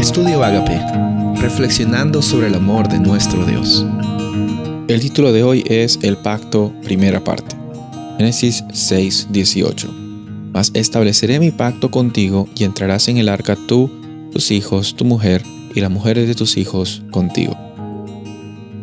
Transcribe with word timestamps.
Estudio 0.00 0.42
Agape, 0.42 0.80
reflexionando 1.42 2.22
sobre 2.22 2.46
el 2.46 2.54
amor 2.54 2.88
de 2.88 2.98
nuestro 2.98 3.44
Dios. 3.44 3.84
El 4.88 4.98
título 4.98 5.30
de 5.30 5.42
hoy 5.42 5.62
es 5.66 5.98
El 6.00 6.16
pacto, 6.16 6.72
primera 6.82 7.22
parte. 7.22 7.54
Génesis 8.16 8.64
6, 8.72 9.28
18. 9.30 9.94
Mas 10.54 10.70
estableceré 10.72 11.38
mi 11.38 11.50
pacto 11.50 11.90
contigo 11.90 12.48
y 12.56 12.64
entrarás 12.64 13.08
en 13.08 13.18
el 13.18 13.28
arca 13.28 13.58
tú, 13.68 13.90
tus 14.32 14.50
hijos, 14.52 14.96
tu 14.96 15.04
mujer 15.04 15.42
y 15.74 15.80
las 15.80 15.90
mujeres 15.90 16.26
de 16.26 16.34
tus 16.34 16.56
hijos 16.56 17.02
contigo. 17.10 17.54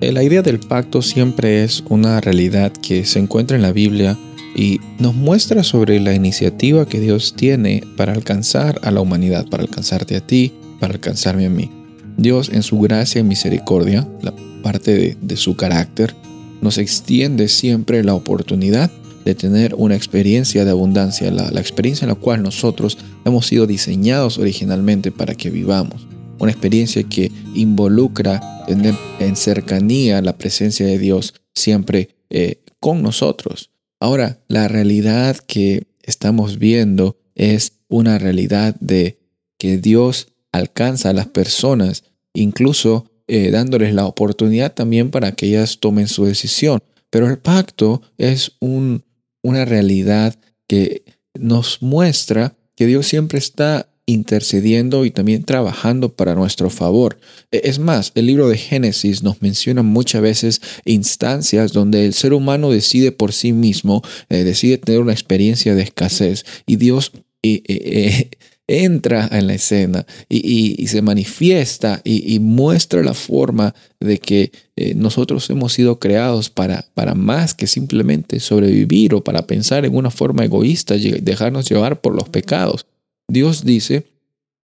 Eh, 0.00 0.12
la 0.12 0.22
idea 0.22 0.40
del 0.40 0.60
pacto 0.60 1.02
siempre 1.02 1.62
es 1.62 1.84
una 1.90 2.22
realidad 2.22 2.72
que 2.72 3.04
se 3.04 3.18
encuentra 3.18 3.54
en 3.54 3.62
la 3.62 3.72
Biblia 3.72 4.16
y 4.56 4.80
nos 4.98 5.14
muestra 5.14 5.62
sobre 5.62 6.00
la 6.00 6.14
iniciativa 6.14 6.86
que 6.86 7.00
Dios 7.00 7.34
tiene 7.36 7.84
para 7.98 8.14
alcanzar 8.14 8.80
a 8.82 8.90
la 8.90 9.02
humanidad, 9.02 9.46
para 9.50 9.62
alcanzarte 9.62 10.16
a 10.16 10.26
ti, 10.26 10.54
para 10.82 10.94
alcanzarme 10.94 11.46
a 11.46 11.48
mí. 11.48 11.70
Dios 12.16 12.48
en 12.48 12.64
su 12.64 12.80
gracia 12.80 13.20
y 13.20 13.22
misericordia, 13.22 14.08
la 14.20 14.34
parte 14.64 15.16
de, 15.20 15.36
su 15.36 15.54
carácter, 15.54 16.12
nos 16.60 16.76
extiende 16.76 17.46
siempre 17.46 18.02
la 18.02 18.14
oportunidad 18.14 18.90
de 19.24 19.36
tener 19.36 19.76
una 19.76 19.94
experiencia 19.94 20.64
de 20.64 20.72
abundancia, 20.72 21.30
la, 21.30 21.60
experiencia 21.60 22.04
en 22.04 22.08
la 22.08 22.16
cual 22.16 22.42
nosotros 22.42 22.98
hemos 23.24 23.46
sido 23.46 23.68
diseñados 23.68 24.38
originalmente 24.38 25.12
para 25.12 25.36
que 25.36 25.50
vivamos. 25.50 26.08
Una 26.40 26.50
experiencia 26.50 27.04
que 27.04 27.30
involucra 27.54 28.64
tener 28.66 28.96
en 29.20 29.36
cercanía 29.36 30.20
la 30.20 30.36
presencia 30.36 30.84
de 30.84 30.98
Dios 30.98 31.32
siempre 31.54 32.16
eh, 32.28 32.60
con 32.80 33.02
nosotros. 33.02 33.70
Ahora, 34.00 34.40
la 34.48 34.66
realidad 34.66 35.36
que 35.46 35.86
estamos 36.02 36.58
viendo 36.58 37.20
es 37.36 37.74
una 37.86 38.18
realidad 38.18 38.74
de 38.80 39.20
que 39.58 39.78
Dios 39.78 40.31
alcanza 40.52 41.10
a 41.10 41.14
las 41.14 41.26
personas, 41.26 42.04
incluso 42.34 43.10
eh, 43.26 43.50
dándoles 43.50 43.94
la 43.94 44.06
oportunidad 44.06 44.74
también 44.74 45.10
para 45.10 45.32
que 45.32 45.46
ellas 45.46 45.78
tomen 45.80 46.08
su 46.08 46.24
decisión. 46.24 46.82
Pero 47.10 47.28
el 47.28 47.38
pacto 47.38 48.02
es 48.18 48.56
una 48.60 49.64
realidad 49.64 50.34
que 50.66 51.04
nos 51.34 51.82
muestra 51.82 52.56
que 52.74 52.86
Dios 52.86 53.06
siempre 53.06 53.38
está 53.38 53.88
intercediendo 54.06 55.04
y 55.04 55.10
también 55.10 55.44
trabajando 55.44 56.14
para 56.14 56.34
nuestro 56.34 56.70
favor. 56.70 57.18
E, 57.50 57.62
es 57.64 57.78
más, 57.78 58.12
el 58.14 58.26
libro 58.26 58.48
de 58.48 58.58
Génesis 58.58 59.22
nos 59.22 59.40
menciona 59.42 59.82
muchas 59.82 60.22
veces 60.22 60.60
instancias 60.84 61.72
donde 61.72 62.06
el 62.06 62.14
ser 62.14 62.32
humano 62.32 62.70
decide 62.70 63.12
por 63.12 63.32
sí 63.32 63.52
mismo, 63.52 64.02
eh, 64.28 64.44
decide 64.44 64.78
tener 64.78 65.00
una 65.00 65.12
experiencia 65.12 65.74
de 65.74 65.82
escasez 65.82 66.44
y 66.66 66.76
Dios 66.76 67.12
eh, 67.42 68.30
entra 68.68 69.28
en 69.32 69.46
la 69.46 69.54
escena 69.54 70.06
y, 70.28 70.86
se 70.86 71.02
manifiesta 71.02 72.00
y, 72.04 72.38
muestra 72.38 73.02
la 73.02 73.14
forma 73.14 73.74
de 74.00 74.18
que 74.18 74.52
nosotros 74.94 75.48
hemos 75.50 75.72
sido 75.72 75.98
creados 75.98 76.48
para, 76.48 76.86
para 76.94 77.14
más 77.14 77.54
que 77.54 77.66
simplemente 77.66 78.40
sobrevivir 78.40 79.14
o 79.14 79.24
para 79.24 79.46
pensar 79.46 79.84
en 79.84 79.94
una 79.94 80.10
forma 80.10 80.44
egoísta 80.44 80.96
y 80.96 81.10
dejarnos 81.20 81.68
llevar 81.68 82.00
por 82.00 82.14
los 82.14 82.28
pecados. 82.28 82.86
Dios 83.28 83.64
dice, 83.64 84.06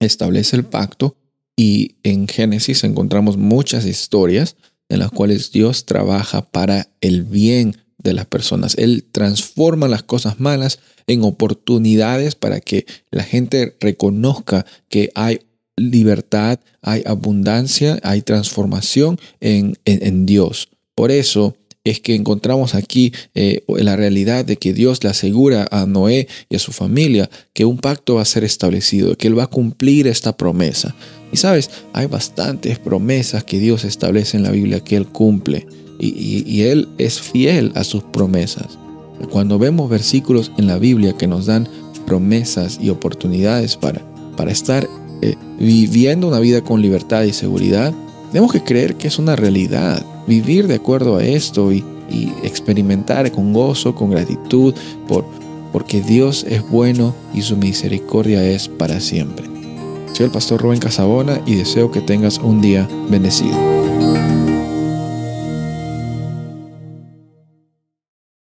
establece 0.00 0.56
el 0.56 0.64
pacto 0.64 1.16
y 1.56 1.96
en 2.02 2.28
Génesis 2.28 2.84
encontramos 2.84 3.36
muchas 3.36 3.86
historias 3.86 4.56
en 4.88 5.00
las 5.00 5.10
cuales 5.10 5.50
Dios 5.50 5.86
trabaja 5.86 6.42
para 6.42 6.88
el 7.00 7.24
bien 7.24 7.76
de 8.10 8.14
las 8.14 8.26
personas. 8.26 8.74
Él 8.78 9.04
transforma 9.10 9.88
las 9.88 10.02
cosas 10.02 10.40
malas 10.40 10.78
en 11.06 11.22
oportunidades 11.22 12.34
para 12.34 12.60
que 12.60 12.86
la 13.10 13.22
gente 13.22 13.76
reconozca 13.80 14.66
que 14.88 15.10
hay 15.14 15.40
libertad, 15.76 16.58
hay 16.82 17.02
abundancia, 17.06 17.98
hay 18.02 18.22
transformación 18.22 19.18
en, 19.40 19.76
en 19.84 20.26
Dios. 20.26 20.68
Por 20.94 21.10
eso 21.10 21.56
es 21.90 22.00
que 22.00 22.14
encontramos 22.14 22.74
aquí 22.74 23.12
eh, 23.34 23.62
la 23.68 23.94
realidad 23.94 24.44
de 24.44 24.56
que 24.56 24.72
Dios 24.72 25.04
le 25.04 25.10
asegura 25.10 25.68
a 25.70 25.86
Noé 25.86 26.26
y 26.48 26.56
a 26.56 26.58
su 26.58 26.72
familia 26.72 27.30
que 27.52 27.64
un 27.64 27.78
pacto 27.78 28.16
va 28.16 28.22
a 28.22 28.26
ser 28.26 28.42
establecido, 28.42 29.16
que 29.16 29.28
Él 29.28 29.38
va 29.38 29.44
a 29.44 29.48
cumplir 29.48 30.08
esta 30.08 30.36
promesa. 30.36 30.96
Y 31.32 31.36
sabes, 31.36 31.70
hay 31.92 32.06
bastantes 32.06 32.78
promesas 32.78 33.44
que 33.44 33.60
Dios 33.60 33.84
establece 33.84 34.36
en 34.36 34.42
la 34.42 34.50
Biblia 34.50 34.80
que 34.80 34.96
Él 34.96 35.06
cumple 35.06 35.66
y, 35.98 36.62
Él 36.62 36.88
es 36.98 37.20
fiel 37.20 37.72
a 37.74 37.84
sus 37.84 38.02
promesas. 38.02 38.78
Cuando 39.30 39.58
vemos 39.58 39.88
versículos 39.88 40.52
en 40.58 40.66
la 40.66 40.78
Biblia 40.78 41.16
que 41.16 41.26
nos 41.26 41.46
dan 41.46 41.68
promesas 42.06 42.78
y 42.80 42.90
oportunidades 42.90 43.76
para, 43.76 44.02
para 44.36 44.52
estar 44.52 44.88
eh, 45.22 45.36
viviendo 45.58 46.28
una 46.28 46.38
vida 46.38 46.62
con 46.62 46.82
libertad 46.82 47.22
y 47.22 47.32
seguridad, 47.32 47.94
tenemos 48.30 48.52
que 48.52 48.62
creer 48.62 48.96
que 48.96 49.08
es 49.08 49.18
una 49.18 49.36
realidad 49.36 50.04
vivir 50.26 50.66
de 50.66 50.74
acuerdo 50.74 51.16
a 51.16 51.24
esto 51.24 51.72
y, 51.72 51.84
experimentar 52.44 53.32
con 53.32 53.52
gozo, 53.52 53.96
con 53.96 54.10
gratitud, 54.10 54.72
por, 55.08 55.24
porque 55.72 56.00
Dios 56.00 56.46
es 56.48 56.62
bueno 56.70 57.14
y 57.34 57.42
su 57.42 57.56
misericordia 57.56 58.44
es 58.44 58.68
para 58.68 59.00
siempre. 59.00 59.44
Soy 60.12 60.26
el 60.26 60.32
pastor 60.32 60.62
Rubén 60.62 60.78
Casabona 60.78 61.42
y 61.46 61.56
deseo 61.56 61.90
que 61.90 62.00
tengas 62.00 62.38
un 62.38 62.62
día 62.62 62.88
bendecido. 63.10 63.85